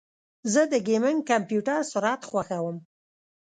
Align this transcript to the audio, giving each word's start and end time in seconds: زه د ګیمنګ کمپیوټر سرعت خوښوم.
زه 0.53 0.61
د 0.71 0.73
ګیمنګ 0.87 1.19
کمپیوټر 1.31 1.79
سرعت 1.91 2.21
خوښوم. 2.29 2.77